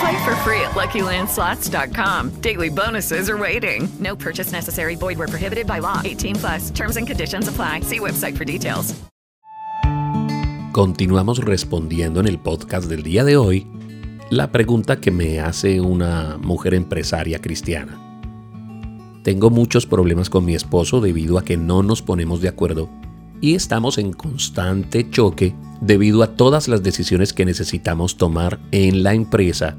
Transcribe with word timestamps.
Play 0.00 0.24
for 0.24 0.34
free 0.44 0.60
at 0.60 0.74
LuckyLandSlots.com. 0.74 2.40
Daily 2.40 2.68
bonuses 2.68 3.30
are 3.30 3.38
waiting. 3.38 3.88
No 4.00 4.16
purchase 4.16 4.52
necessary. 4.52 4.96
Where 4.96 5.28
prohibited 5.28 5.66
by 5.66 5.78
law. 5.80 6.02
18 6.04 6.36
plus. 6.36 6.70
Terms 6.70 6.96
and 6.96 7.06
conditions 7.06 7.48
apply. 7.48 7.80
See 7.82 8.00
website 8.00 8.36
for 8.36 8.44
details. 8.44 8.94
Continuamos 10.72 11.42
respondiendo 11.42 12.20
en 12.20 12.26
el 12.26 12.38
podcast 12.38 12.90
del 12.90 13.02
día 13.02 13.24
de 13.24 13.38
hoy 13.38 13.66
la 14.28 14.52
pregunta 14.52 15.00
que 15.00 15.10
me 15.10 15.40
hace 15.40 15.80
una 15.80 16.36
mujer 16.38 16.74
empresaria 16.74 17.40
cristiana. 17.40 17.98
Tengo 19.22 19.48
muchos 19.48 19.86
problemas 19.86 20.28
con 20.28 20.44
mi 20.44 20.54
esposo 20.54 21.00
debido 21.00 21.38
a 21.38 21.44
que 21.44 21.56
no 21.56 21.82
nos 21.82 22.02
ponemos 22.02 22.42
de 22.42 22.48
acuerdo 22.48 22.90
y 23.40 23.54
estamos 23.54 23.98
en 23.98 24.12
constante 24.12 25.08
choque 25.10 25.54
debido 25.80 26.22
a 26.22 26.36
todas 26.36 26.68
las 26.68 26.82
decisiones 26.82 27.32
que 27.32 27.44
necesitamos 27.44 28.16
tomar 28.16 28.58
en 28.72 29.02
la 29.02 29.14
empresa 29.14 29.76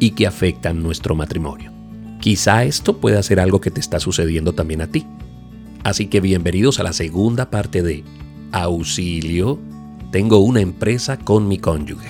y 0.00 0.10
que 0.10 0.26
afectan 0.26 0.82
nuestro 0.82 1.14
matrimonio. 1.14 1.72
Quizá 2.20 2.64
esto 2.64 2.98
pueda 2.98 3.22
ser 3.22 3.40
algo 3.40 3.60
que 3.60 3.70
te 3.70 3.80
está 3.80 4.00
sucediendo 4.00 4.54
también 4.54 4.80
a 4.80 4.90
ti. 4.90 5.06
Así 5.82 6.06
que 6.06 6.20
bienvenidos 6.20 6.80
a 6.80 6.82
la 6.82 6.94
segunda 6.94 7.50
parte 7.50 7.82
de 7.82 8.02
Auxilio. 8.52 9.58
Tengo 10.10 10.38
una 10.38 10.60
empresa 10.60 11.18
con 11.18 11.46
mi 11.48 11.58
cónyuge. 11.58 12.08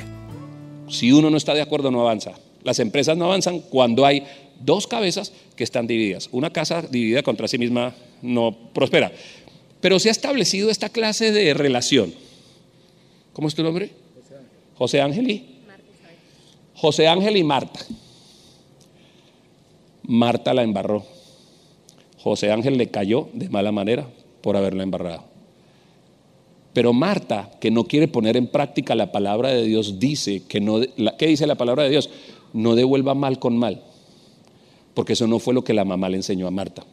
Si 0.89 1.11
uno 1.11 1.31
no 1.31 1.37
está 1.37 1.55
de 1.55 1.63
acuerdo, 1.63 1.91
no 1.91 2.03
avanza. 2.03 2.33
Las 2.63 2.79
empresas 2.79 3.17
no 3.17 3.25
avanzan 3.25 3.61
cuando 3.61 4.07
hay 4.07 4.25
dos 4.61 4.87
cabezas 4.87 5.33
que 5.57 5.65
están 5.65 5.87
divididas. 5.87 6.29
Una 6.33 6.51
casa 6.51 6.83
dividida 6.83 7.23
contra 7.23 7.49
sí 7.49 7.59
misma 7.59 7.95
no 8.23 8.57
prospera. 8.73 9.13
Pero 9.85 9.99
se 9.99 10.09
ha 10.09 10.13
establecido 10.13 10.71
esta 10.71 10.89
clase 10.89 11.31
de 11.31 11.53
relación. 11.53 12.15
¿Cómo 13.35 13.49
es 13.49 13.55
tu 13.55 13.63
nombre? 13.63 13.91
José 14.79 15.03
Ángel 15.03 15.31
y 15.31 15.45
José 16.75 17.07
Ángel 17.07 17.37
y 17.37 17.45
Marta. 17.45 17.81
Marta 20.05 20.55
la 20.55 20.63
embarró. 20.63 21.05
José 22.17 22.51
Ángel 22.51 22.79
le 22.79 22.87
cayó 22.87 23.29
de 23.35 23.51
mala 23.51 23.73
manera 23.73 24.09
por 24.41 24.57
haberla 24.57 24.85
embarrado. 24.85 25.25
Pero 26.73 26.95
Marta, 26.95 27.51
que 27.61 27.71
no 27.71 27.85
quiere 27.85 28.09
poner 28.09 28.39
en 28.39 28.47
práctica 28.47 28.95
la 28.95 29.13
palabra 29.13 29.51
de 29.51 29.65
Dios, 29.65 29.99
dice 29.99 30.45
que 30.49 30.63
no, 30.63 30.81
¿qué 31.19 31.27
dice 31.27 31.47
la 31.47 31.57
palabra 31.57 31.83
de 31.83 31.91
Dios? 31.91 32.09
No 32.55 32.75
devuelva 32.75 33.15
mal 33.15 33.39
con 33.39 33.59
mal, 33.59 33.83
porque 34.95 35.13
eso 35.13 35.27
no 35.27 35.41
fue 35.41 35.53
lo 35.53 35.63
que 35.63 35.75
la 35.75 35.85
mamá 35.85 36.09
le 36.09 36.17
enseñó 36.17 36.47
a 36.47 36.51
Marta. 36.51 36.87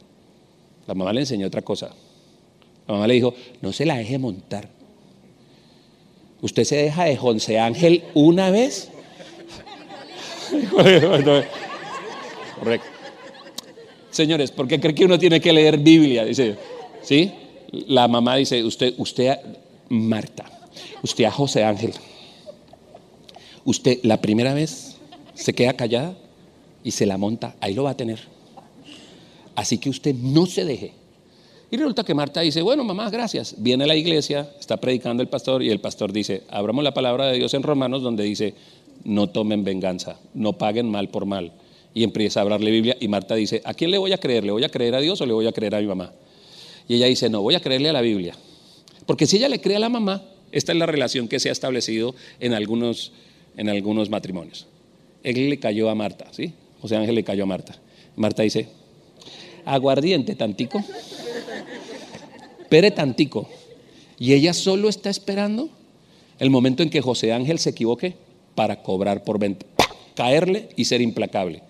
La 0.88 0.94
mamá 0.94 1.13
le 1.13 1.22
enseñó 1.22 1.47
otra 1.47 1.62
cosa. 1.62 1.96
La 2.88 2.96
mamá 2.96 3.08
le 3.08 3.14
dijo, 3.16 3.34
no 3.62 3.72
se 3.72 3.86
la 3.86 3.97
deje 3.97 4.18
montar. 4.18 4.69
¿Usted 6.42 6.64
se 6.64 6.75
deja 6.75 7.06
de 7.06 7.16
José 7.16 7.59
Ángel 7.59 8.03
una 8.14 8.50
vez? 8.50 8.90
Correcto. 12.59 12.88
Señores, 14.09 14.52
¿por 14.52 14.68
qué 14.68 14.80
cree 14.80 14.94
que 14.94 15.06
uno 15.06 15.18
tiene 15.18 15.40
que 15.40 15.53
leer 15.53 15.78
Biblia? 15.78 16.25
Dice, 16.25 16.58
¿sí? 17.02 17.31
La 17.72 18.08
mamá 18.08 18.36
dice, 18.36 18.64
usted, 18.64 18.94
usted, 18.97 19.38
Marta, 19.90 20.46
usted 21.02 21.24
a 21.24 21.31
José 21.31 21.64
Ángel, 21.64 21.94
usted 23.64 24.00
la 24.03 24.20
primera 24.20 24.53
vez 24.53 24.97
se 25.34 25.53
queda 25.53 25.74
callada 25.74 26.18
y 26.84 26.91
se 26.91 27.06
la 27.06 27.18
monta, 27.18 27.56
ahí 27.62 27.74
lo 27.74 27.84
va 27.84 27.91
a 27.91 27.97
tener. 27.97 28.20
Así 29.56 29.78
que 29.78 29.90
usted 29.90 30.14
no 30.16 30.46
se 30.46 30.66
deje. 30.66 30.94
Y 31.72 31.78
resulta 31.78 32.04
que 32.04 32.14
Marta 32.14 32.42
dice, 32.42 32.62
bueno, 32.62 32.84
mamá, 32.84 33.09
gracias. 33.09 33.56
Viene 33.58 33.86
a 33.86 33.88
la 33.88 33.96
iglesia, 33.96 34.50
está 34.59 34.76
predicando 34.76 35.24
el 35.24 35.30
pastor 35.30 35.64
y 35.64 35.70
el 35.70 35.80
pastor 35.80 36.12
dice, 36.12 36.44
abramos 36.50 36.84
la 36.84 36.94
palabra 36.94 37.28
de 37.28 37.38
Dios 37.38 37.54
en 37.54 37.64
Romanos 37.64 38.04
donde 38.04 38.26
dice, 38.26 38.54
no 39.06 39.30
tomen 39.30 39.64
venganza, 39.64 40.20
no 40.34 40.58
paguen 40.58 40.90
mal 40.90 41.08
por 41.08 41.26
mal. 41.26 41.54
Y 41.94 42.04
empieza 42.04 42.42
a 42.42 42.44
hablarle 42.44 42.72
Biblia 42.72 42.98
y 43.00 43.08
Marta 43.08 43.36
dice, 43.36 43.62
¿a 43.64 43.74
quién 43.74 43.90
le 43.90 43.98
voy 43.98 44.12
a 44.12 44.18
creer? 44.18 44.44
¿Le 44.44 44.52
voy 44.52 44.66
a 44.66 44.70
creer 44.70 44.96
a 44.96 45.00
Dios 45.00 45.22
o 45.22 45.26
le 45.26 45.32
voy 45.32 45.48
a 45.48 45.54
creer 45.54 45.74
a 45.76 45.80
mi 45.80 45.88
mamá? 45.88 46.12
Y 46.90 46.96
ella 46.96 47.06
dice, 47.06 47.30
no, 47.30 47.42
voy 47.42 47.56
a 47.56 47.62
creerle 47.62 47.88
a 47.88 47.94
la 47.94 48.02
Biblia. 48.02 48.36
Porque 49.06 49.26
si 49.26 49.38
ella 49.38 49.48
le 49.48 49.62
cree 49.62 49.78
a 49.78 49.80
la 49.80 49.90
mamá, 49.90 50.24
esta 50.52 50.74
es 50.74 50.78
la 50.78 50.88
relación 50.88 51.30
que 51.30 51.40
se 51.40 51.48
ha 51.48 51.53
establecido 51.53 52.14
en 52.42 52.53
algunos, 52.53 53.14
en 53.56 53.70
algunos 53.70 54.09
matrimonios. 54.09 54.68
Él 55.24 55.50
le 55.50 55.58
cayó 55.58 55.90
a 55.90 55.96
Marta, 55.96 56.28
¿sí? 56.32 56.53
José 56.82 56.98
Ángel 56.98 57.16
le 57.16 57.24
cayó 57.24 57.44
a 57.44 57.48
Marta. 57.48 57.80
Marta 58.18 58.44
dice, 58.44 58.68
aguardiente 59.64 60.36
tantico 60.36 60.84
espere 62.72 62.92
tantico. 62.92 63.50
Y 64.18 64.32
ella 64.32 64.54
solo 64.54 64.88
está 64.88 65.09
esperando 65.09 65.70
el 66.40 66.50
momento 66.50 66.84
en 66.84 66.90
que 66.90 67.02
José 67.02 67.34
Ángel 67.34 67.59
se 67.59 67.72
equivoque 67.72 68.16
para 68.56 68.82
cobrar 68.82 69.26
por 69.26 69.40
venta, 69.40 69.66
caerle 70.16 70.70
y 70.78 70.86
ser 70.86 71.02
implacable. 71.02 71.64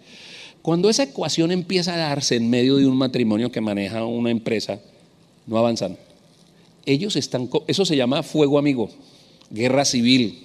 Cuando 0.62 0.92
esa 0.92 1.02
ecuación 1.02 1.52
empieza 1.52 1.96
a 1.96 1.98
darse 1.98 2.36
en 2.36 2.52
medio 2.52 2.76
de 2.76 2.86
un 2.86 2.96
matrimonio 2.96 3.52
que 3.52 3.62
maneja 3.62 4.06
una 4.06 4.30
empresa, 4.30 4.80
no 5.48 5.58
avanzan. 5.58 5.98
Ellos 6.86 7.16
están, 7.16 7.50
eso 7.66 7.84
se 7.84 7.96
llama 7.98 8.22
fuego 8.22 8.60
amigo, 8.60 8.92
guerra 9.50 9.86
civil. 9.86 10.44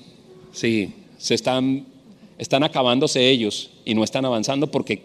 Sí, 0.52 0.94
se 1.18 1.34
están, 1.34 1.84
están 2.38 2.62
acabándose 2.62 3.28
ellos 3.28 3.72
y 3.84 3.94
no 3.94 4.02
están 4.02 4.24
avanzando 4.24 4.70
porque 4.70 5.02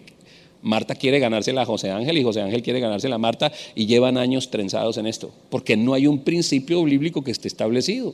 Marta 0.61 0.95
quiere 0.95 1.19
ganársela 1.19 1.63
a 1.63 1.65
José 1.65 1.89
Ángel 1.91 2.17
y 2.17 2.23
José 2.23 2.41
Ángel 2.41 2.61
quiere 2.61 2.79
ganársela 2.79 3.15
a 3.15 3.17
Marta 3.17 3.51
y 3.75 3.85
llevan 3.85 4.17
años 4.17 4.49
trenzados 4.49 4.97
en 4.97 5.07
esto, 5.07 5.31
porque 5.49 5.75
no 5.75 5.93
hay 5.93 6.07
un 6.07 6.19
principio 6.19 6.83
bíblico 6.83 7.23
que 7.23 7.31
esté 7.31 7.47
establecido. 7.47 8.13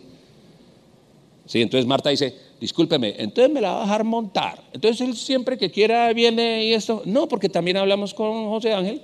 Sí, 1.45 1.61
entonces 1.61 1.85
Marta 1.85 2.09
dice, 2.09 2.33
discúlpeme, 2.59 3.15
entonces 3.17 3.53
me 3.53 3.61
la 3.61 3.71
va 3.71 3.79
a 3.79 3.83
dejar 3.83 4.03
montar. 4.03 4.63
Entonces 4.73 5.07
él 5.07 5.15
siempre 5.15 5.57
que 5.57 5.71
quiera 5.71 6.11
viene 6.13 6.65
y 6.65 6.73
esto. 6.73 7.03
No, 7.05 7.27
porque 7.27 7.47
también 7.47 7.77
hablamos 7.77 8.13
con 8.13 8.49
José 8.49 8.73
Ángel 8.73 9.01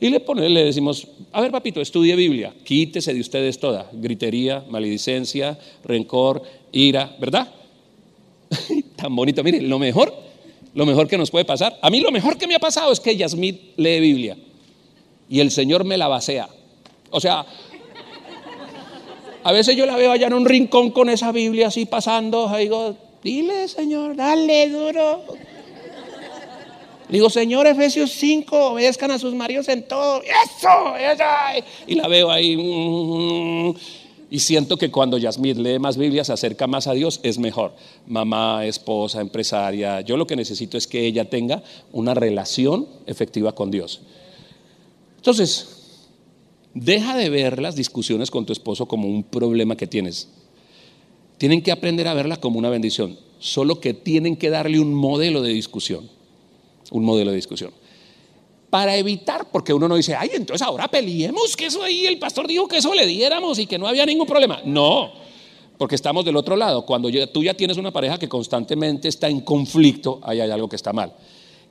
y 0.00 0.08
le, 0.08 0.20
pone, 0.20 0.48
le 0.48 0.64
decimos, 0.64 1.06
a 1.30 1.40
ver 1.40 1.52
papito, 1.52 1.80
estudie 1.80 2.16
Biblia, 2.16 2.52
quítese 2.64 3.14
de 3.14 3.20
ustedes 3.20 3.60
toda, 3.60 3.88
gritería, 3.92 4.64
maledicencia, 4.68 5.58
rencor, 5.84 6.42
ira, 6.72 7.14
¿verdad? 7.20 7.48
Tan 8.96 9.14
bonito, 9.14 9.44
miren, 9.44 9.68
lo 9.68 9.78
mejor 9.78 10.31
lo 10.74 10.86
mejor 10.86 11.08
que 11.08 11.18
nos 11.18 11.30
puede 11.30 11.44
pasar. 11.44 11.78
A 11.82 11.90
mí 11.90 12.00
lo 12.00 12.10
mejor 12.10 12.38
que 12.38 12.46
me 12.46 12.54
ha 12.54 12.60
pasado 12.60 12.92
es 12.92 13.00
que 13.00 13.16
Yasmith 13.16 13.76
lee 13.76 14.00
Biblia 14.00 14.36
y 15.28 15.40
el 15.40 15.50
Señor 15.50 15.84
me 15.84 15.96
la 15.96 16.08
basea. 16.08 16.48
O 17.10 17.20
sea, 17.20 17.44
a 19.44 19.52
veces 19.52 19.76
yo 19.76 19.86
la 19.86 19.96
veo 19.96 20.12
allá 20.12 20.26
en 20.28 20.34
un 20.34 20.46
rincón 20.46 20.90
con 20.90 21.08
esa 21.08 21.32
Biblia 21.32 21.68
así 21.68 21.86
pasando. 21.86 22.48
Digo, 22.56 22.96
dile, 23.22 23.68
Señor, 23.68 24.16
dale 24.16 24.68
duro. 24.68 25.24
Digo, 27.08 27.28
Señor, 27.28 27.66
Efesios 27.66 28.10
5, 28.12 28.70
obedezcan 28.70 29.10
a 29.10 29.18
sus 29.18 29.34
maridos 29.34 29.68
en 29.68 29.82
todo. 29.82 30.22
Eso, 30.22 30.96
esa. 30.96 31.52
Y 31.86 31.94
la 31.94 32.08
veo 32.08 32.30
ahí. 32.30 32.56
Y 34.32 34.38
siento 34.38 34.78
que 34.78 34.90
cuando 34.90 35.18
Yasmín 35.18 35.62
lee 35.62 35.78
más 35.78 35.98
Biblia, 35.98 36.24
se 36.24 36.32
acerca 36.32 36.66
más 36.66 36.86
a 36.86 36.94
Dios, 36.94 37.20
es 37.22 37.38
mejor. 37.38 37.74
Mamá, 38.06 38.64
esposa, 38.64 39.20
empresaria. 39.20 40.00
Yo 40.00 40.16
lo 40.16 40.26
que 40.26 40.36
necesito 40.36 40.78
es 40.78 40.86
que 40.86 41.04
ella 41.04 41.28
tenga 41.28 41.62
una 41.92 42.14
relación 42.14 42.88
efectiva 43.04 43.54
con 43.54 43.70
Dios. 43.70 44.00
Entonces, 45.16 45.98
deja 46.72 47.14
de 47.14 47.28
ver 47.28 47.60
las 47.60 47.76
discusiones 47.76 48.30
con 48.30 48.46
tu 48.46 48.54
esposo 48.54 48.88
como 48.88 49.06
un 49.06 49.22
problema 49.22 49.76
que 49.76 49.86
tienes. 49.86 50.30
Tienen 51.36 51.60
que 51.60 51.70
aprender 51.70 52.08
a 52.08 52.14
verla 52.14 52.38
como 52.38 52.58
una 52.58 52.70
bendición. 52.70 53.18
Solo 53.38 53.80
que 53.80 53.92
tienen 53.92 54.36
que 54.36 54.48
darle 54.48 54.80
un 54.80 54.94
modelo 54.94 55.42
de 55.42 55.52
discusión. 55.52 56.08
Un 56.90 57.04
modelo 57.04 57.32
de 57.32 57.36
discusión 57.36 57.72
para 58.72 58.96
evitar, 58.96 59.50
porque 59.52 59.74
uno 59.74 59.86
no 59.86 59.96
dice, 59.96 60.14
ay, 60.14 60.30
entonces 60.32 60.66
ahora 60.66 60.88
peleemos, 60.88 61.54
que 61.58 61.66
eso 61.66 61.82
ahí 61.82 62.06
el 62.06 62.18
pastor 62.18 62.46
dijo 62.46 62.66
que 62.66 62.78
eso 62.78 62.94
le 62.94 63.06
diéramos 63.06 63.58
y 63.58 63.66
que 63.66 63.76
no 63.76 63.86
había 63.86 64.06
ningún 64.06 64.26
problema. 64.26 64.62
No, 64.64 65.12
Porque 65.76 65.94
estamos 65.94 66.24
del 66.24 66.36
otro 66.36 66.56
lado. 66.56 66.86
Cuando 66.86 67.10
tú 67.30 67.42
ya 67.42 67.52
tienes 67.52 67.76
una 67.76 67.90
pareja 67.90 68.18
que 68.18 68.30
constantemente 68.30 69.08
está 69.08 69.28
en 69.28 69.42
conflicto, 69.42 70.20
ahí 70.22 70.40
hay 70.40 70.50
algo 70.50 70.70
que 70.70 70.76
está 70.76 70.90
mal. 70.94 71.12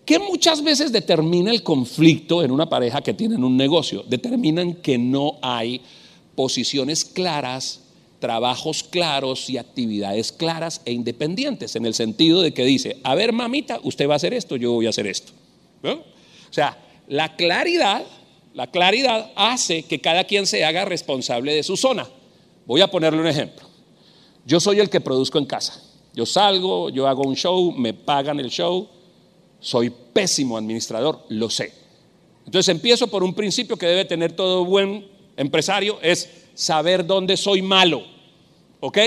¿Qué 0.06 0.19
muchas 0.19 0.63
veces 0.63 0.92
determina 0.92 1.50
el 1.50 1.63
conflicto 1.63 2.44
en 2.44 2.51
una 2.51 2.69
pareja 2.69 3.01
que 3.01 3.15
tienen 3.15 3.44
un 3.44 3.57
negocio? 3.57 4.04
Determinan 4.07 4.75
que 4.75 5.00
no 5.00 5.39
hay 5.42 5.81
posiciones 6.36 7.04
claras, 7.04 7.81
trabajos 8.19 8.83
claros 8.83 9.50
y 9.50 9.57
actividades 9.57 10.31
claras 10.31 10.83
e 10.86 10.92
independientes, 10.92 11.75
en 11.75 11.88
el 11.88 11.95
sentido 11.95 12.44
de 12.44 12.54
que 12.54 12.63
dice, 12.63 12.97
a 13.04 13.15
ver 13.15 13.33
mamita, 13.33 13.80
usted 13.81 14.07
va 14.07 14.13
a 14.13 14.18
hacer 14.18 14.36
esto, 14.36 14.56
yo 14.56 14.74
voy 14.74 14.86
a 14.86 14.89
hacer 14.89 15.07
esto. 15.07 15.33
O 15.83 16.54
sea, 16.54 16.77
la 17.12 17.36
claridad, 17.36 18.06
la 18.54 18.68
claridad 18.68 19.34
hace 19.36 19.84
que 19.84 20.00
cada 20.00 20.24
quien 20.24 20.48
se 20.48 20.63
haga 20.63 20.86
responsable 20.86 21.54
de 21.54 21.62
su 21.62 21.75
zona. 21.75 22.08
Voy 22.66 22.80
a 22.80 22.90
ponerle 22.90 23.19
un 23.19 23.28
ejemplo. 23.28 23.68
Yo 24.46 24.62
soy 24.62 24.80
el 24.80 24.90
que 24.90 25.02
produzco 25.02 25.38
en 25.38 25.46
casa. 25.46 25.84
Yo 26.13 26.25
salgo, 26.25 26.90
yo 26.90 27.10
hago 27.10 27.24
un 27.24 27.36
show, 27.36 27.74
me 27.74 27.94
pagan 27.94 28.40
el 28.40 28.50
show. 28.50 28.88
Soy 29.60 29.90
pésimo 29.90 30.56
administrador, 30.56 31.25
lo 31.28 31.50
sé. 31.50 31.74
Entonces 32.46 32.69
empiezo 32.74 33.08
por 33.08 33.25
un 33.25 33.34
principio 33.34 33.75
que 33.75 33.88
debe 33.88 34.06
tener 34.06 34.31
todo 34.31 34.64
buen 34.64 35.06
empresario, 35.36 36.00
es 36.02 36.30
saber 36.54 37.06
dónde 37.06 37.36
soy 37.36 37.62
malo, 37.62 38.04
¿ok? 38.80 39.00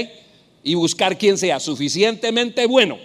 Y 0.62 0.74
buscar 0.74 1.16
quien 1.16 1.38
sea 1.38 1.58
suficientemente 1.58 2.66
bueno. 2.66 2.98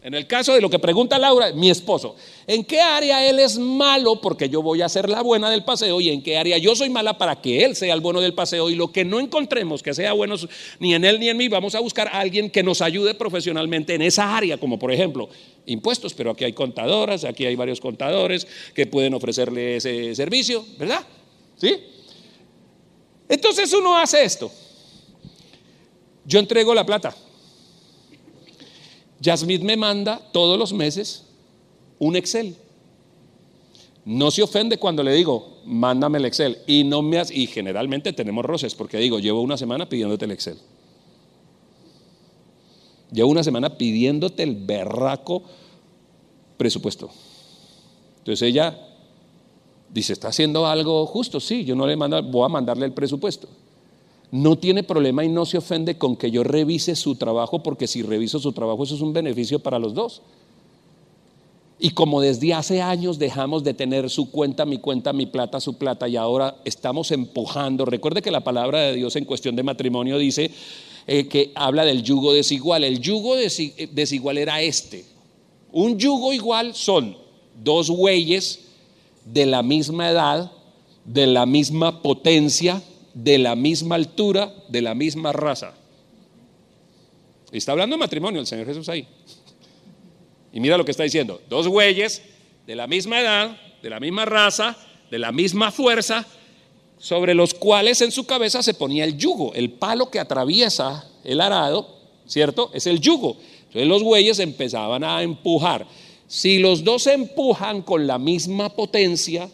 En 0.00 0.14
el 0.14 0.28
caso 0.28 0.54
de 0.54 0.60
lo 0.60 0.70
que 0.70 0.78
pregunta 0.78 1.18
Laura, 1.18 1.52
mi 1.52 1.70
esposo, 1.70 2.14
¿en 2.46 2.64
qué 2.64 2.80
área 2.80 3.28
él 3.28 3.40
es 3.40 3.58
malo 3.58 4.20
porque 4.20 4.48
yo 4.48 4.62
voy 4.62 4.80
a 4.80 4.88
ser 4.88 5.08
la 5.08 5.22
buena 5.22 5.50
del 5.50 5.64
paseo 5.64 6.00
y 6.00 6.10
en 6.10 6.22
qué 6.22 6.38
área 6.38 6.56
yo 6.56 6.76
soy 6.76 6.88
mala 6.88 7.18
para 7.18 7.40
que 7.40 7.64
él 7.64 7.74
sea 7.74 7.94
el 7.94 8.00
bueno 8.00 8.20
del 8.20 8.32
paseo 8.32 8.70
y 8.70 8.76
lo 8.76 8.92
que 8.92 9.04
no 9.04 9.18
encontremos 9.18 9.82
que 9.82 9.92
sea 9.94 10.12
bueno 10.12 10.36
ni 10.78 10.94
en 10.94 11.04
él 11.04 11.18
ni 11.18 11.28
en 11.28 11.36
mí, 11.36 11.48
vamos 11.48 11.74
a 11.74 11.80
buscar 11.80 12.06
a 12.08 12.20
alguien 12.20 12.48
que 12.48 12.62
nos 12.62 12.80
ayude 12.80 13.14
profesionalmente 13.14 13.92
en 13.94 14.02
esa 14.02 14.36
área, 14.36 14.56
como 14.56 14.78
por 14.78 14.92
ejemplo 14.92 15.28
impuestos, 15.66 16.14
pero 16.14 16.30
aquí 16.30 16.44
hay 16.44 16.52
contadoras, 16.52 17.24
aquí 17.24 17.44
hay 17.44 17.56
varios 17.56 17.80
contadores 17.80 18.46
que 18.74 18.86
pueden 18.86 19.14
ofrecerle 19.14 19.76
ese 19.76 20.14
servicio, 20.14 20.64
¿verdad? 20.78 21.04
¿Sí? 21.56 21.76
Entonces 23.28 23.72
uno 23.72 23.98
hace 23.98 24.22
esto. 24.22 24.50
Yo 26.24 26.38
entrego 26.38 26.72
la 26.72 26.86
plata. 26.86 27.14
Yasmith 29.20 29.62
me 29.62 29.76
manda 29.76 30.20
todos 30.32 30.58
los 30.58 30.72
meses 30.72 31.24
un 31.98 32.16
Excel. 32.16 32.56
No 34.04 34.30
se 34.30 34.42
ofende 34.42 34.78
cuando 34.78 35.02
le 35.02 35.12
digo, 35.12 35.58
mándame 35.64 36.18
el 36.18 36.24
Excel. 36.24 36.58
Y, 36.66 36.84
no 36.84 37.02
me 37.02 37.20
y 37.30 37.46
generalmente 37.46 38.12
tenemos 38.12 38.44
roces 38.44 38.74
porque 38.74 38.98
digo, 38.98 39.18
llevo 39.18 39.42
una 39.42 39.56
semana 39.56 39.88
pidiéndote 39.88 40.24
el 40.24 40.30
Excel. 40.30 40.58
Llevo 43.12 43.30
una 43.30 43.42
semana 43.42 43.76
pidiéndote 43.76 44.42
el 44.42 44.54
berraco 44.54 45.42
presupuesto. 46.56 47.10
Entonces 48.18 48.48
ella 48.48 48.78
dice, 49.90 50.12
¿está 50.12 50.28
haciendo 50.28 50.66
algo 50.66 51.06
justo? 51.06 51.40
Sí, 51.40 51.64
yo 51.64 51.74
no 51.74 51.86
le 51.86 51.96
mando, 51.96 52.22
voy 52.22 52.44
a 52.44 52.48
mandarle 52.48 52.86
el 52.86 52.92
presupuesto. 52.92 53.48
No 54.30 54.56
tiene 54.56 54.82
problema 54.82 55.24
y 55.24 55.28
no 55.28 55.46
se 55.46 55.58
ofende 55.58 55.96
con 55.96 56.16
que 56.16 56.30
yo 56.30 56.44
revise 56.44 56.94
su 56.96 57.16
trabajo, 57.16 57.62
porque 57.62 57.86
si 57.86 58.02
reviso 58.02 58.38
su 58.38 58.52
trabajo, 58.52 58.84
eso 58.84 58.94
es 58.94 59.00
un 59.00 59.12
beneficio 59.12 59.58
para 59.58 59.78
los 59.78 59.94
dos. 59.94 60.22
Y 61.80 61.90
como 61.90 62.20
desde 62.20 62.52
hace 62.52 62.82
años 62.82 63.18
dejamos 63.18 63.62
de 63.62 63.72
tener 63.72 64.10
su 64.10 64.30
cuenta, 64.30 64.66
mi 64.66 64.78
cuenta, 64.78 65.12
mi 65.12 65.26
plata, 65.26 65.60
su 65.60 65.78
plata, 65.78 66.08
y 66.08 66.16
ahora 66.16 66.56
estamos 66.64 67.12
empujando. 67.12 67.84
Recuerde 67.84 68.20
que 68.20 68.32
la 68.32 68.42
palabra 68.42 68.80
de 68.80 68.94
Dios 68.94 69.14
en 69.16 69.24
cuestión 69.24 69.54
de 69.54 69.62
matrimonio 69.62 70.18
dice 70.18 70.50
eh, 71.06 71.28
que 71.28 71.52
habla 71.54 71.84
del 71.84 72.02
yugo 72.02 72.32
desigual. 72.32 72.82
El 72.82 73.00
yugo 73.00 73.36
eh, 73.38 73.88
desigual 73.92 74.38
era 74.38 74.60
este. 74.60 75.04
Un 75.72 75.98
yugo 75.98 76.32
igual 76.32 76.74
son 76.74 77.16
dos 77.62 77.88
bueyes 77.88 78.60
de 79.24 79.46
la 79.46 79.62
misma 79.62 80.10
edad, 80.10 80.50
de 81.04 81.26
la 81.26 81.46
misma 81.46 82.02
potencia, 82.02 82.82
de 83.22 83.36
la 83.36 83.56
misma 83.56 83.96
altura, 83.96 84.54
de 84.68 84.80
la 84.80 84.94
misma 84.94 85.32
raza. 85.32 85.74
Está 87.50 87.72
hablando 87.72 87.96
de 87.96 88.00
matrimonio 88.00 88.40
el 88.40 88.46
Señor 88.46 88.66
Jesús 88.66 88.88
ahí. 88.88 89.08
Y 90.52 90.60
mira 90.60 90.78
lo 90.78 90.84
que 90.84 90.92
está 90.92 91.02
diciendo. 91.02 91.40
Dos 91.48 91.66
bueyes 91.66 92.22
de 92.64 92.76
la 92.76 92.86
misma 92.86 93.20
edad, 93.20 93.60
de 93.82 93.90
la 93.90 93.98
misma 93.98 94.24
raza, 94.24 94.76
de 95.10 95.18
la 95.18 95.32
misma 95.32 95.72
fuerza, 95.72 96.26
sobre 96.98 97.34
los 97.34 97.54
cuales 97.54 98.00
en 98.02 98.12
su 98.12 98.24
cabeza 98.24 98.62
se 98.62 98.74
ponía 98.74 99.02
el 99.02 99.18
yugo. 99.18 99.52
El 99.54 99.72
palo 99.72 100.10
que 100.10 100.20
atraviesa 100.20 101.10
el 101.24 101.40
arado, 101.40 101.98
¿cierto? 102.24 102.70
Es 102.72 102.86
el 102.86 103.00
yugo. 103.00 103.36
Entonces 103.66 103.88
los 103.88 104.04
bueyes 104.04 104.38
empezaban 104.38 105.02
a 105.02 105.22
empujar. 105.22 105.88
Si 106.28 106.58
los 106.58 106.84
dos 106.84 107.08
empujan 107.08 107.82
con 107.82 108.06
la 108.06 108.18
misma 108.18 108.68
potencia, 108.68 109.48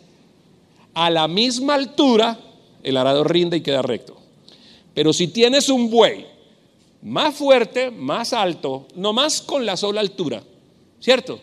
a 0.93 1.09
la 1.09 1.29
misma 1.29 1.75
altura, 1.77 2.39
el 2.85 2.97
arado 2.97 3.25
rinde 3.25 3.57
y 3.57 3.61
queda 3.63 3.83
recto. 3.83 4.17
Pero 4.95 5.13
si 5.13 5.29
tienes 5.29 5.69
un 5.69 5.91
buey 5.91 6.27
más 7.03 7.35
fuerte, 7.35 7.91
más 7.91 8.33
alto, 8.33 8.87
no 8.95 9.13
más 9.13 9.43
con 9.43 9.67
la 9.67 9.77
sola 9.77 10.01
altura, 10.01 10.43
¿cierto? 11.01 11.41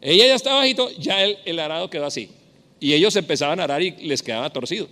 Ella 0.00 0.26
ya 0.26 0.34
estaba 0.34 0.56
bajito, 0.56 0.90
ya 0.98 1.22
el, 1.24 1.38
el 1.44 1.58
arado 1.58 1.90
quedó 1.90 2.06
así. 2.06 2.30
Y 2.80 2.92
ellos 2.92 3.14
empezaban 3.16 3.60
a 3.60 3.64
arar 3.64 3.82
y 3.82 3.90
les 3.90 4.22
quedaba 4.22 4.50
torcido. 4.50 4.88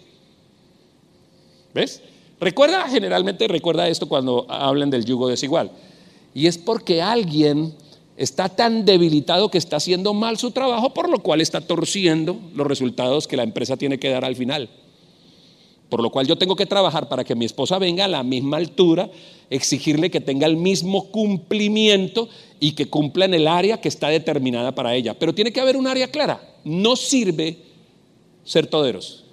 ¿Ves? 1.74 2.02
Recuerda, 2.40 2.88
generalmente 2.88 3.46
recuerda 3.48 3.88
esto 3.88 4.08
cuando 4.08 4.46
hablan 4.48 4.90
del 4.90 5.04
yugo 5.04 5.28
desigual. 5.28 5.70
Y 6.34 6.46
es 6.46 6.58
porque 6.58 7.02
alguien 7.02 7.74
está 8.16 8.48
tan 8.48 8.84
debilitado 8.84 9.50
que 9.50 9.58
está 9.58 9.76
haciendo 9.76 10.14
mal 10.14 10.38
su 10.38 10.50
trabajo, 10.50 10.94
por 10.94 11.08
lo 11.08 11.20
cual 11.20 11.40
está 11.40 11.60
torciendo 11.60 12.38
los 12.54 12.66
resultados 12.66 13.26
que 13.26 13.36
la 13.36 13.42
empresa 13.42 13.76
tiene 13.76 13.98
que 13.98 14.10
dar 14.10 14.24
al 14.24 14.36
final. 14.36 14.68
Por 15.90 16.02
lo 16.02 16.10
cual 16.10 16.26
yo 16.26 16.38
tengo 16.38 16.56
que 16.56 16.66
trabajar 16.66 17.08
para 17.08 17.24
que 17.24 17.34
mi 17.34 17.44
esposa 17.44 17.78
venga 17.78 18.04
a 18.04 18.08
la 18.08 18.22
misma 18.22 18.56
altura, 18.56 19.10
exigirle 19.50 20.10
que 20.10 20.20
tenga 20.20 20.46
el 20.46 20.56
mismo 20.56 21.10
cumplimiento 21.10 22.28
y 22.60 22.72
que 22.72 22.88
cumpla 22.88 23.24
en 23.24 23.34
el 23.34 23.48
área 23.48 23.80
que 23.80 23.88
está 23.88 24.08
determinada 24.08 24.72
para 24.72 24.94
ella. 24.94 25.18
Pero 25.18 25.34
tiene 25.34 25.52
que 25.52 25.60
haber 25.60 25.76
un 25.76 25.88
área 25.88 26.08
clara. 26.08 26.40
No 26.64 26.94
sirve 26.94 27.58
ser 28.44 28.68
toderos. 28.68 29.24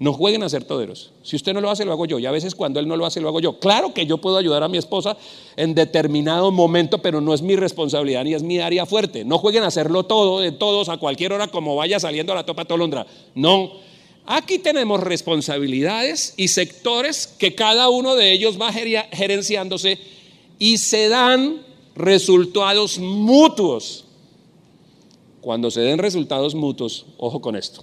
No 0.00 0.12
jueguen 0.12 0.44
a 0.44 0.48
ser 0.48 0.64
toderos. 0.64 1.12
Si 1.22 1.34
usted 1.34 1.54
no 1.54 1.60
lo 1.60 1.70
hace, 1.70 1.84
lo 1.84 1.92
hago 1.92 2.06
yo. 2.06 2.18
Y 2.18 2.26
a 2.26 2.30
veces 2.30 2.54
cuando 2.54 2.78
él 2.78 2.86
no 2.86 2.96
lo 2.96 3.04
hace, 3.04 3.20
lo 3.20 3.28
hago 3.28 3.40
yo. 3.40 3.58
Claro 3.58 3.94
que 3.94 4.06
yo 4.06 4.18
puedo 4.18 4.38
ayudar 4.38 4.62
a 4.62 4.68
mi 4.68 4.78
esposa 4.78 5.16
en 5.56 5.74
determinado 5.74 6.52
momento, 6.52 6.98
pero 6.98 7.20
no 7.20 7.34
es 7.34 7.42
mi 7.42 7.56
responsabilidad 7.56 8.24
ni 8.24 8.34
es 8.34 8.42
mi 8.42 8.60
área 8.60 8.86
fuerte. 8.86 9.24
No 9.24 9.38
jueguen 9.38 9.64
a 9.64 9.68
hacerlo 9.68 10.04
todo, 10.04 10.40
de 10.40 10.52
todos, 10.52 10.88
a 10.88 10.98
cualquier 10.98 11.32
hora, 11.32 11.48
como 11.48 11.74
vaya 11.74 11.98
saliendo 11.98 12.32
a 12.32 12.36
la 12.36 12.46
topa 12.46 12.64
tolondra. 12.64 13.06
No. 13.34 13.86
Aquí 14.30 14.58
tenemos 14.58 15.00
responsabilidades 15.00 16.34
y 16.36 16.48
sectores 16.48 17.26
que 17.26 17.54
cada 17.54 17.88
uno 17.88 18.14
de 18.14 18.30
ellos 18.30 18.60
va 18.60 18.70
gerenciándose 18.70 19.98
y 20.58 20.76
se 20.76 21.08
dan 21.08 21.62
resultados 21.96 22.98
mutuos. 22.98 24.04
Cuando 25.40 25.70
se 25.70 25.80
den 25.80 25.98
resultados 25.98 26.54
mutuos, 26.54 27.06
ojo 27.16 27.40
con 27.40 27.56
esto. 27.56 27.82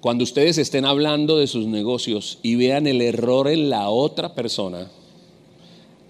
Cuando 0.00 0.24
ustedes 0.24 0.58
estén 0.58 0.84
hablando 0.84 1.38
de 1.38 1.46
sus 1.46 1.66
negocios 1.66 2.40
y 2.42 2.56
vean 2.56 2.88
el 2.88 3.02
error 3.02 3.46
en 3.46 3.70
la 3.70 3.88
otra 3.88 4.34
persona, 4.34 4.90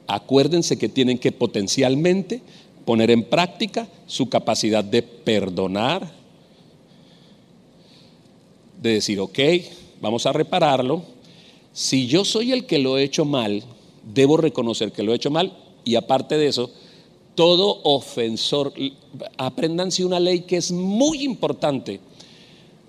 acuérdense 0.07 0.79
que 0.79 0.89
tienen 0.89 1.19
que 1.19 1.31
potencialmente 1.31 2.41
poner 2.87 3.11
en 3.11 3.23
práctica 3.25 3.87
su 4.07 4.31
capacidad 4.31 4.83
de 4.83 5.03
perdonar, 5.03 6.11
de 8.87 8.95
decir, 8.95 9.21
ok, 9.21 9.39
vamos 10.01 10.27
a 10.27 10.33
repararlo. 10.33 11.03
Si 11.73 12.07
yo 12.07 12.25
soy 12.25 12.53
el 12.53 12.67
que 12.67 12.79
lo 12.79 12.97
he 12.97 13.03
hecho 13.03 13.25
mal, 13.25 13.63
debo 14.15 14.37
reconocer 14.37 14.93
que 14.93 15.03
lo 15.03 15.13
he 15.13 15.17
hecho 15.17 15.31
mal 15.31 15.53
y 15.85 15.97
aparte 15.97 16.39
de 16.39 16.49
eso, 16.49 16.71
todo 17.35 17.81
ofensor, 17.85 18.73
apréndanse 19.37 20.05
una 20.05 20.19
ley 20.19 20.41
que 20.41 20.57
es 20.57 20.73
muy 20.73 21.23
importante 21.23 22.01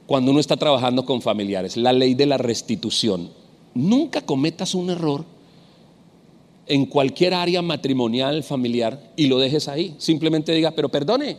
cuando 0.05 0.31
uno 0.31 0.39
está 0.39 0.55
trabajando 0.55 1.05
con 1.05 1.21
familiares, 1.21 1.75
la 1.75 1.91
ley 1.91 2.13
de 2.13 2.25
la 2.25 2.37
restitución. 2.37 3.29
Nunca 3.73 4.21
cometas 4.21 4.73
un 4.73 4.89
error 4.89 5.25
en 6.65 6.85
cualquier 6.85 7.33
área 7.33 7.61
matrimonial, 7.61 8.43
familiar, 8.43 9.11
y 9.15 9.27
lo 9.27 9.37
dejes 9.37 9.67
ahí. 9.67 9.95
Simplemente 9.97 10.53
diga, 10.53 10.71
pero 10.71 10.89
perdone. 10.89 11.37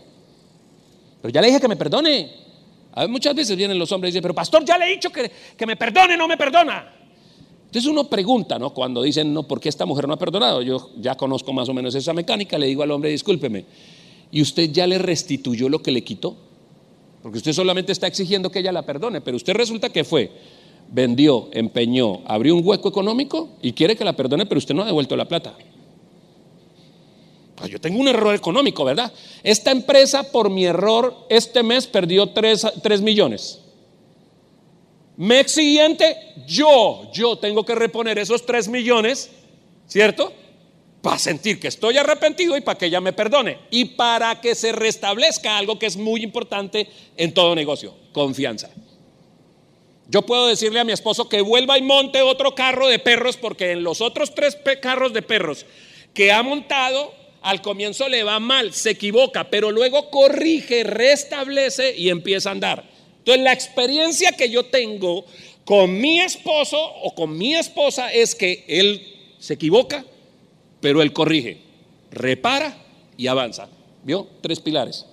Pero 1.22 1.32
ya 1.32 1.40
le 1.40 1.48
dije 1.48 1.60
que 1.60 1.68
me 1.68 1.76
perdone. 1.76 2.30
A 2.98 3.02
ver, 3.02 3.10
muchas 3.10 3.32
veces 3.32 3.56
vienen 3.56 3.78
los 3.78 3.92
hombres 3.92 4.08
y 4.08 4.12
dicen, 4.12 4.22
pero 4.22 4.34
pastor, 4.34 4.64
ya 4.64 4.76
le 4.76 4.86
he 4.86 4.90
dicho 4.90 5.10
que, 5.10 5.30
que 5.56 5.66
me 5.66 5.76
perdone, 5.76 6.16
no 6.16 6.26
me 6.26 6.36
perdona. 6.36 6.92
Entonces 7.66 7.88
uno 7.88 8.10
pregunta, 8.10 8.58
¿no? 8.58 8.74
Cuando 8.74 9.02
dicen, 9.02 9.32
no, 9.32 9.44
¿por 9.44 9.60
qué 9.60 9.68
esta 9.68 9.86
mujer 9.86 10.08
no 10.08 10.14
ha 10.14 10.18
perdonado? 10.18 10.62
Yo 10.62 10.90
ya 10.98 11.14
conozco 11.14 11.52
más 11.52 11.68
o 11.68 11.74
menos 11.74 11.94
esa 11.94 12.12
mecánica, 12.12 12.58
le 12.58 12.66
digo 12.66 12.82
al 12.82 12.90
hombre, 12.90 13.10
discúlpeme, 13.10 13.66
¿y 14.32 14.42
usted 14.42 14.72
ya 14.72 14.84
le 14.88 14.98
restituyó 14.98 15.68
lo 15.68 15.80
que 15.80 15.92
le 15.92 16.02
quitó? 16.02 16.36
Porque 17.22 17.38
usted 17.38 17.52
solamente 17.52 17.92
está 17.92 18.08
exigiendo 18.08 18.50
que 18.50 18.58
ella 18.58 18.72
la 18.72 18.82
perdone, 18.82 19.20
pero 19.20 19.36
usted 19.36 19.54
resulta 19.54 19.90
que 19.90 20.02
fue 20.02 20.32
vendió, 20.90 21.50
empeñó, 21.52 22.22
abrió 22.26 22.56
un 22.56 22.66
hueco 22.66 22.88
económico 22.88 23.50
y 23.62 23.74
quiere 23.74 23.94
que 23.94 24.04
la 24.04 24.14
perdone, 24.14 24.44
pero 24.46 24.58
usted 24.58 24.74
no 24.74 24.82
ha 24.82 24.86
devuelto 24.86 25.14
la 25.14 25.28
plata. 25.28 25.54
Yo 27.68 27.80
tengo 27.80 28.00
un 28.00 28.08
error 28.08 28.34
económico, 28.34 28.84
¿verdad? 28.84 29.12
Esta 29.42 29.70
empresa 29.70 30.30
por 30.30 30.50
mi 30.50 30.64
error 30.64 31.26
este 31.28 31.62
mes 31.62 31.86
perdió 31.86 32.30
3, 32.30 33.00
millones. 33.02 33.60
Mes 35.16 35.50
siguiente, 35.50 36.16
yo, 36.46 37.10
yo 37.12 37.36
tengo 37.36 37.64
que 37.64 37.74
reponer 37.74 38.18
esos 38.18 38.46
3 38.46 38.68
millones, 38.68 39.30
¿cierto? 39.86 40.32
Para 41.02 41.18
sentir 41.18 41.58
que 41.58 41.68
estoy 41.68 41.96
arrepentido 41.96 42.56
y 42.56 42.60
para 42.60 42.78
que 42.78 42.86
ella 42.86 43.00
me 43.00 43.12
perdone. 43.12 43.58
Y 43.70 43.84
para 43.84 44.40
que 44.40 44.54
se 44.54 44.72
restablezca 44.72 45.58
algo 45.58 45.78
que 45.78 45.86
es 45.86 45.96
muy 45.96 46.22
importante 46.22 46.88
en 47.16 47.34
todo 47.34 47.54
negocio, 47.54 47.94
confianza. 48.12 48.70
Yo 50.10 50.22
puedo 50.22 50.46
decirle 50.46 50.80
a 50.80 50.84
mi 50.84 50.92
esposo 50.92 51.28
que 51.28 51.42
vuelva 51.42 51.76
y 51.76 51.82
monte 51.82 52.22
otro 52.22 52.54
carro 52.54 52.88
de 52.88 52.98
perros 52.98 53.36
porque 53.36 53.72
en 53.72 53.82
los 53.82 54.00
otros 54.00 54.34
tres 54.34 54.56
carros 54.80 55.12
de 55.12 55.20
perros 55.20 55.66
que 56.14 56.32
ha 56.32 56.42
montado, 56.42 57.12
al 57.48 57.62
comienzo 57.62 58.10
le 58.10 58.24
va 58.24 58.38
mal, 58.40 58.74
se 58.74 58.90
equivoca, 58.90 59.48
pero 59.48 59.72
luego 59.72 60.10
corrige, 60.10 60.84
restablece 60.84 61.96
y 61.96 62.10
empieza 62.10 62.50
a 62.50 62.52
andar. 62.52 62.84
Entonces 63.20 63.42
la 63.42 63.54
experiencia 63.54 64.32
que 64.32 64.50
yo 64.50 64.66
tengo 64.66 65.24
con 65.64 65.98
mi 65.98 66.20
esposo 66.20 66.78
o 66.78 67.14
con 67.14 67.38
mi 67.38 67.54
esposa 67.54 68.12
es 68.12 68.34
que 68.34 68.66
él 68.68 69.00
se 69.38 69.54
equivoca, 69.54 70.04
pero 70.82 71.00
él 71.00 71.14
corrige, 71.14 71.56
repara 72.10 72.76
y 73.16 73.28
avanza. 73.28 73.70
¿Vio? 74.04 74.28
Tres 74.42 74.60
pilares. 74.60 75.06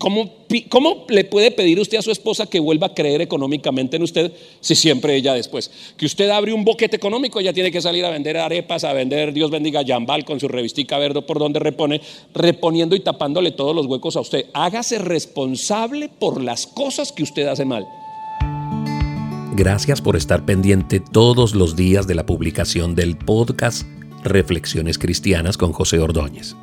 ¿Cómo, 0.00 0.30
¿Cómo, 0.70 1.04
le 1.10 1.24
puede 1.24 1.50
pedir 1.50 1.78
usted 1.78 1.98
a 1.98 2.02
su 2.02 2.10
esposa 2.10 2.46
que 2.46 2.58
vuelva 2.58 2.86
a 2.86 2.94
creer 2.94 3.20
económicamente 3.20 3.96
en 3.96 4.02
usted 4.02 4.32
si 4.58 4.74
siempre 4.74 5.14
ella 5.14 5.34
después? 5.34 5.70
Que 5.98 6.06
usted 6.06 6.30
abre 6.30 6.54
un 6.54 6.64
boquete 6.64 6.96
económico, 6.96 7.38
ella 7.38 7.52
tiene 7.52 7.70
que 7.70 7.82
salir 7.82 8.06
a 8.06 8.10
vender 8.10 8.38
arepas, 8.38 8.84
a 8.84 8.94
vender, 8.94 9.34
Dios 9.34 9.50
bendiga, 9.50 9.82
Jambal 9.86 10.24
con 10.24 10.40
su 10.40 10.48
revistica 10.48 10.96
verde 10.96 11.20
por 11.20 11.38
donde 11.38 11.60
repone, 11.60 12.00
reponiendo 12.32 12.96
y 12.96 13.00
tapándole 13.00 13.50
todos 13.50 13.76
los 13.76 13.84
huecos 13.84 14.16
a 14.16 14.20
usted. 14.20 14.46
Hágase 14.54 14.96
responsable 15.00 16.08
por 16.08 16.42
las 16.42 16.66
cosas 16.66 17.12
que 17.12 17.22
usted 17.22 17.46
hace 17.46 17.66
mal. 17.66 17.86
Gracias 19.54 20.00
por 20.00 20.16
estar 20.16 20.46
pendiente 20.46 21.00
todos 21.00 21.54
los 21.54 21.76
días 21.76 22.06
de 22.06 22.14
la 22.14 22.24
publicación 22.24 22.94
del 22.94 23.18
podcast 23.18 23.82
Reflexiones 24.24 24.96
Cristianas 24.96 25.58
con 25.58 25.74
José 25.74 25.98
Ordóñez. 25.98 26.56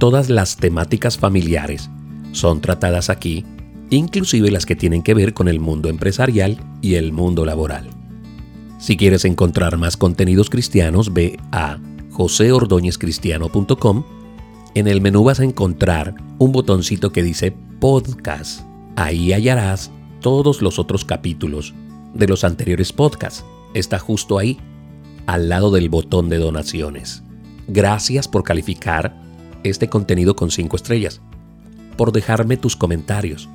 Todas 0.00 0.28
las 0.28 0.56
temáticas 0.56 1.18
familiares 1.18 1.88
son 2.32 2.60
tratadas 2.60 3.10
aquí, 3.10 3.44
inclusive 3.90 4.50
las 4.50 4.66
que 4.66 4.76
tienen 4.76 5.02
que 5.02 5.14
ver 5.14 5.34
con 5.34 5.48
el 5.48 5.60
mundo 5.60 5.88
empresarial 5.88 6.58
y 6.82 6.94
el 6.94 7.12
mundo 7.12 7.44
laboral. 7.44 7.90
Si 8.78 8.96
quieres 8.96 9.24
encontrar 9.24 9.76
más 9.76 9.96
contenidos 9.96 10.50
cristianos, 10.50 11.12
ve 11.12 11.38
a 11.50 11.78
joseordóñezcristiano.com. 12.12 14.04
En 14.74 14.86
el 14.86 15.00
menú 15.00 15.24
vas 15.24 15.40
a 15.40 15.44
encontrar 15.44 16.14
un 16.38 16.52
botoncito 16.52 17.10
que 17.10 17.22
dice 17.22 17.56
Podcast. 17.80 18.60
Ahí 18.96 19.32
hallarás 19.32 19.90
todos 20.20 20.62
los 20.62 20.78
otros 20.78 21.04
capítulos 21.04 21.74
de 22.14 22.28
los 22.28 22.44
anteriores 22.44 22.92
podcasts. 22.92 23.44
Está 23.74 23.98
justo 23.98 24.38
ahí, 24.38 24.58
al 25.26 25.48
lado 25.48 25.70
del 25.70 25.88
botón 25.88 26.28
de 26.28 26.38
donaciones. 26.38 27.24
Gracias 27.66 28.28
por 28.28 28.44
calificar 28.44 29.20
este 29.64 29.88
contenido 29.88 30.36
con 30.36 30.50
5 30.50 30.76
estrellas 30.76 31.20
por 31.98 32.12
dejarme 32.12 32.56
tus 32.56 32.76
comentarios. 32.76 33.50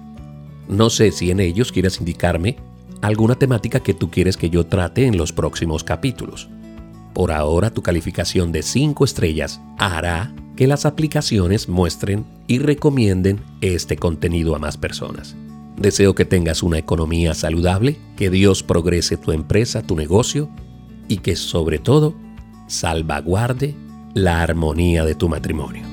No 0.67 0.91
sé 0.91 1.11
si 1.11 1.31
en 1.31 1.39
ellos 1.39 1.71
quieras 1.71 1.99
indicarme 1.99 2.57
alguna 3.01 3.35
temática 3.35 3.79
que 3.79 3.95
tú 3.95 4.11
quieres 4.11 4.37
que 4.37 4.51
yo 4.51 4.67
trate 4.67 5.07
en 5.07 5.17
los 5.17 5.33
próximos 5.33 5.83
capítulos. 5.83 6.49
Por 7.13 7.31
ahora 7.31 7.71
tu 7.71 7.81
calificación 7.81 8.51
de 8.51 8.61
5 8.61 9.05
estrellas 9.05 9.61
hará 9.77 10.33
que 10.55 10.67
las 10.67 10.85
aplicaciones 10.85 11.67
muestren 11.67 12.25
y 12.47 12.59
recomienden 12.59 13.39
este 13.61 13.95
contenido 13.95 14.55
a 14.55 14.59
más 14.59 14.77
personas. 14.77 15.35
Deseo 15.77 16.13
que 16.13 16.25
tengas 16.25 16.63
una 16.63 16.77
economía 16.77 17.33
saludable, 17.33 17.97
que 18.15 18.29
Dios 18.29 18.61
progrese 18.61 19.17
tu 19.17 19.31
empresa, 19.31 19.81
tu 19.81 19.95
negocio 19.95 20.49
y 21.07 21.17
que 21.17 21.35
sobre 21.35 21.79
todo 21.79 22.13
salvaguarde 22.67 23.75
la 24.13 24.41
armonía 24.43 25.05
de 25.05 25.15
tu 25.15 25.29
matrimonio. 25.29 25.92